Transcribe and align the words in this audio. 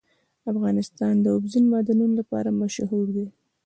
افغانستان 0.51 1.13
د 1.19 1.25
اوبزین 1.35 1.65
معدنونه 1.71 2.13
لپاره 2.19 2.55
مشهور 2.61 3.05
دی. 3.15 3.27